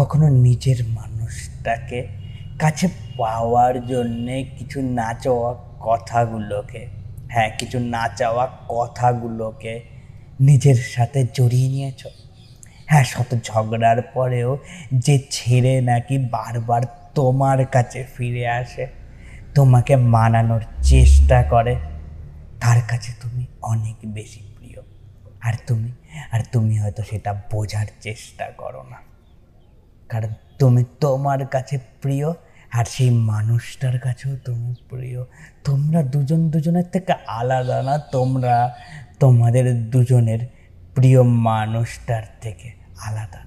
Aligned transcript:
কখনো 0.00 0.28
নিজের 0.28 0.84
মানুষটাকে 0.88 2.06
কাছে 2.58 2.88
পাওয়ার 3.16 3.86
জন্যে 3.86 4.44
কিছু 4.58 4.82
না 4.82 5.14
চাওয়া 5.14 5.54
কথাগুলোকে 5.80 6.86
হ্যাঁ 7.28 7.50
কিছু 7.58 7.78
না 7.78 8.08
চাওয়া 8.16 8.48
কথাগুলোকে 8.68 9.80
নিজের 10.40 10.76
সাথে 10.76 11.26
জড়িয়ে 11.34 11.68
নিয়েছ? 11.68 12.06
হ্যাঁ 12.86 13.04
শত 13.04 13.34
ঝগড়ার 13.44 14.02
পরেও 14.02 14.58
যে 14.94 15.22
ছেড়ে 15.30 15.80
নাকি 15.80 16.18
বারবার 16.18 16.82
তোমার 17.14 17.66
কাছে 17.66 18.04
ফিরে 18.16 18.48
আসে, 18.48 18.86
তোমাকে 19.54 19.96
মানানোর 19.96 20.60
চেষ্টা 20.82 21.42
করে, 21.42 21.76
তার 22.60 22.80
কাছে 22.88 23.12
তুমি 23.20 23.46
অনেক 23.62 23.96
বেশি 24.04 24.40
প্রিয়। 24.56 24.80
আর 25.42 25.52
তুমি 25.66 25.92
আর 26.32 26.40
তুমি 26.52 26.78
হয়তো 26.78 27.02
সেটা 27.02 27.34
বোঝার 27.52 27.86
চেষ্টা 28.00 28.50
করো 28.50 28.82
না। 28.82 29.09
কারণ 30.10 30.32
তুমি 30.58 30.84
তোমার 31.00 31.46
কাছে 31.46 31.78
প্রিয় 32.02 32.28
আর 32.72 32.84
সেই 32.84 33.10
মানুষটার 33.10 33.98
কাছেও 33.98 34.36
তুমি 34.44 34.74
প্রিয়। 34.88 35.24
তোমরা 35.64 36.02
দুজন 36.02 36.50
দুজনের 36.50 36.84
থেকে 36.92 37.12
আলাদা 37.26 37.82
না, 37.82 37.98
তোমরা 37.98 38.56
তোমাদের 39.20 39.90
দুজনের 39.90 40.40
প্রিয় 40.94 41.22
মানুষটার 41.22 42.22
থেকে 42.40 42.68
আলাদা। 43.06 43.40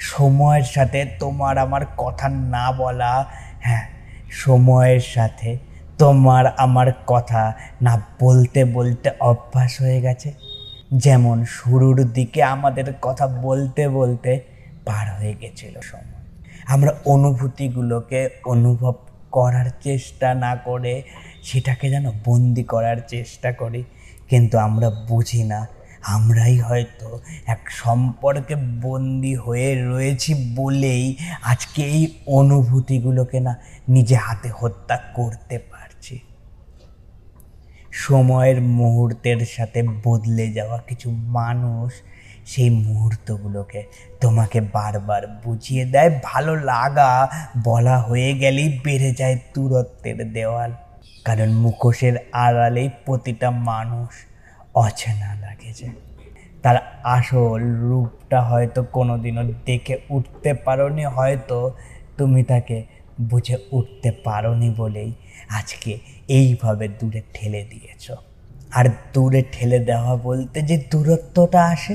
সময়ের 0.00 0.62
সাথে 0.62 1.00
তোমার 1.20 1.58
আমার 1.58 1.84
কথা 1.96 2.28
না 2.28 2.72
বলা 2.72 3.12
হ্যাঁ 3.60 3.84
সময়ের 4.30 5.00
সাথে 5.00 5.58
তোমার 5.98 6.44
আমার 6.56 6.88
কথা 7.06 7.42
না 7.82 8.02
বলতে 8.20 8.60
বলতে 8.64 9.10
অভ্যাস 9.20 9.72
হয়ে 9.80 10.00
গেছে। 10.00 10.32
যেমন 10.94 11.44
শুরুর 11.44 11.98
দিকে 12.12 12.40
আমাদের 12.42 12.88
কথা 13.02 13.26
বলতে 13.26 13.88
বলতে 13.88 14.32
পার 14.88 15.06
হয়ে 15.16 15.34
গেছিল 15.40 15.74
সময়। 15.90 16.22
আমরা 16.74 16.90
অনুভূতিগুলোকে 17.04 18.20
অনুভব 18.44 18.94
করার 19.36 19.68
চেষ্টা 19.82 20.28
না 20.44 20.52
করে 20.68 20.94
সেটাকে 21.42 21.86
যেন 21.90 22.06
বন্দি 22.24 22.64
করার 22.72 22.98
চেষ্টা 23.08 23.50
করি, 23.52 23.80
কিন্তু 24.30 24.54
আমরা 24.58 24.88
বুঝি 25.08 25.42
না। 25.44 25.60
আমরাই 26.14 26.56
হয়তো 26.58 27.08
এক 27.46 27.62
সম্পর্কে 27.82 28.54
বন্দি 28.84 29.34
হয়ে 29.34 29.70
রয়েছি 29.90 30.30
বলেই 30.56 31.04
আজকে 31.42 31.80
এই 31.96 32.02
অনুভূতিগুলোকে 32.38 33.38
না 33.40 33.52
নিজে 33.88 34.16
হাতে 34.16 34.48
হত্যা 34.58 34.96
করতে 35.14 35.56
পারছি। 35.70 36.16
সময়ের 38.06 38.58
মুহূর্তের 38.78 39.40
সাথে 39.56 39.80
বদলে 40.04 40.46
যাওয়া 40.52 40.78
কিছু 40.88 41.08
মানুষ 41.38 41.90
সেই 42.48 42.70
মুহূর্তগুলোকে 42.70 43.80
তোমাকে 44.20 44.58
বারবার 44.60 45.22
বুঝিয়ে 45.44 45.84
দেয়। 45.84 46.10
ভালো 46.24 46.52
লাগা 46.56 47.10
বলা 47.64 47.96
হয়ে 47.98 48.30
গেলেই 48.38 48.68
বেড়ে 48.84 49.10
যায় 49.12 49.36
দূরত্বের 49.54 50.18
দেওয়াল। 50.32 50.72
কারণ 51.24 51.48
মুখোশের 51.52 52.14
আড়ালেই 52.32 52.88
প্রতিটা 53.04 53.48
মানুষ 53.50 54.08
অচেনা 54.74 55.30
লাগে 55.34 55.70
যে। 55.72 55.88
তার 56.62 56.76
আসল 57.16 57.60
রূপটা 57.88 58.38
হয়তো 58.42 58.80
কোনোদিনও 58.82 59.44
দেখে 59.66 59.94
উঠতে 60.10 60.50
পারোনি, 60.54 61.04
হয়তো 61.04 61.58
তুমি 62.18 62.42
তাকে 62.42 62.76
বুঝে 63.20 63.56
উঠতে 63.70 64.10
পারোনি 64.24 64.70
বলেই 64.76 65.10
আজকে 65.48 65.92
এইভাবে 66.28 66.88
দূরে 66.88 67.20
ঠেলে 67.34 67.62
দিয়েছ। 67.70 68.04
আর 68.70 68.86
দূরে 69.12 69.40
ঠেলে 69.52 69.78
দেওয়া 69.78 70.14
বলতে 70.16 70.58
যে 70.62 70.76
দূরত্বটা 70.90 71.60
আসে 71.64 71.94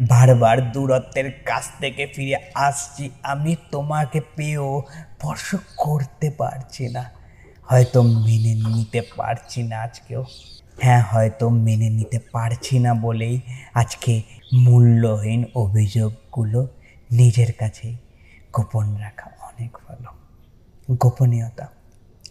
বারবার 0.00 0.72
দূরত্বের 0.72 1.32
কাছ 1.44 1.70
থেকে 1.80 2.06
ফিরে 2.06 2.36
আসছি, 2.54 3.10
আমি 3.22 3.56
তোমাকে 3.70 4.20
পেয়েও 4.36 4.82
স্পর্শ 4.82 5.54
করতে 5.76 6.30
পারছি 6.30 6.88
না। 6.88 7.10
হয়তো 7.64 8.02
মেনে 8.02 8.54
নিতে 8.54 9.02
পারছি 9.16 9.62
না 9.62 9.80
আজকেও। 9.80 10.24
হ্যাঁ 10.80 11.02
হয়তো 11.02 11.48
মেনে 11.48 11.90
নিতে 11.90 12.18
পারছি 12.32 12.78
না 12.78 12.94
বলেই 12.94 13.40
আজকে 13.74 14.22
মূল্যহীন 14.54 15.44
অভিযোগগুলো 15.54 16.68
নিজের 17.10 17.52
কাছেই 17.52 17.96
গোপন 18.52 18.96
রাখা 18.96 19.30
অনেক 19.42 19.78
ভালো। 19.88 20.10
গোপনীয়তা। 20.94 21.66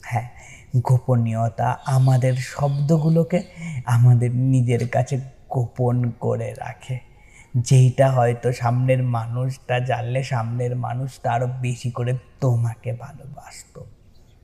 হ্যাঁ 0.02 0.30
গোপনীয়তা 0.78 1.78
আমাদের 1.86 2.36
শব্দগুলোকে 2.36 3.44
আমাদের 3.86 4.36
নিজের 4.36 4.90
কাছে 4.90 5.20
গোপন 5.50 6.12
করে 6.20 6.54
রাখে। 6.54 7.13
যেইটা 7.56 8.12
হয়তো 8.12 8.54
সামনের 8.54 9.04
মানুষটা 9.04 9.80
জানলে 9.80 10.24
সামনের 10.24 10.76
মানুষটা 10.76 11.32
আরও 11.32 11.48
বেশি 11.48 11.92
করে 11.92 12.18
তোমাকে 12.42 12.94
ভালোবাসত। 12.94 13.84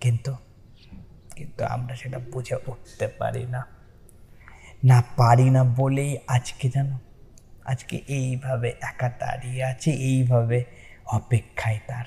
কিন্তু 0.01 0.35
কিন্তু 1.35 1.65
আমরা 1.65 1.95
সেটা 1.95 2.19
বুঝে 2.19 2.55
উঠতে 2.67 3.07
পারি 3.07 3.45
না। 3.45 3.65
না 4.83 5.03
পারি 5.17 5.49
না 5.49 5.63
বলেই 5.63 6.17
আজকে 6.27 6.69
জানো, 6.69 6.99
আজকে 7.65 8.01
এইভাবে 8.07 8.73
একা 8.81 9.09
দাঁড়িয়ে 9.19 9.63
আছে, 9.63 9.91
এইভাবে 9.91 10.63
অপেক্ষায় 11.05 11.79
তার 11.87 12.05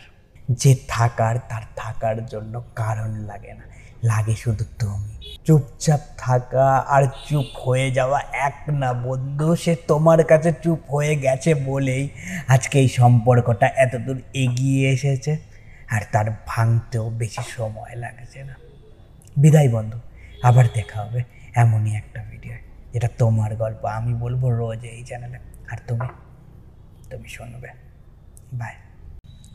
যে 0.51 0.77
থাকার, 0.89 1.39
তার 1.49 1.63
থাকার 1.77 2.27
জন্য 2.27 2.63
কারণ 2.75 3.15
লাগে 3.15 3.55
না। 3.55 3.65
লাগে 4.03 4.37
শুধু 4.37 4.65
তুমি। 4.79 5.37
চুপচাপ 5.45 6.01
থাকা 6.19 6.77
আর 6.77 7.07
চুপ 7.29 7.47
হয়ে 7.65 7.91
যাওয়া 7.91 8.21
এক 8.21 8.71
না 8.71 8.93
বন্ধু, 8.93 9.57
সে 9.57 9.77
তোমার 9.89 10.25
কাছে 10.25 10.53
চুপ 10.63 10.91
হয়ে 10.91 11.17
গেছে 11.17 11.55
বলেই 11.55 12.09
আজকে 12.49 12.79
এই 12.79 12.89
সম্পর্কটা 12.89 13.67
এতদূর 13.67 14.23
এগিয়ে 14.35 14.91
এসেছে 14.91 15.39
আর 15.91 16.01
তার 16.13 16.27
ভাঙতেও 16.47 17.11
বেশি 17.11 17.43
সময় 17.49 17.97
লাগছে 17.97 18.45
না। 18.45 18.55
বিদায় 19.37 19.69
বন্ধু, 19.69 19.99
আবার 20.43 20.65
দেখা 20.75 21.03
হবে 21.03 21.25
এমনই 21.55 21.95
একটা 21.97 22.23
ভিডিও 22.23 22.55
যেটা 22.93 23.09
তোমার 23.19 23.57
গল্প, 23.57 23.85
আমি 23.85 24.15
বলব 24.15 24.49
রোজ 24.49 24.85
এই 24.85 25.05
চ্যানেলে 25.05 25.39
আর 25.71 25.79
তুমি? 25.87 26.07
তুমি 27.11 27.29
শুনবে। 27.29 27.69
বাই 28.53 28.75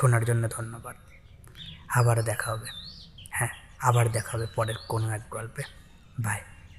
শোনার 0.00 0.24
জন্য 0.24 0.48
ধন্যবাদ। 0.48 0.96
আবার 1.88 2.22
দেখা 2.22 2.52
হবে। 2.52 2.66
হ্যাঁ 3.30 3.48
আবার 3.78 4.08
দেখা 4.08 4.36
হবে 4.36 4.46
পরের 4.54 4.74
কোনো 4.88 5.10
এক 5.10 5.20
গল্পে। 5.30 5.62
বাই 6.20 6.40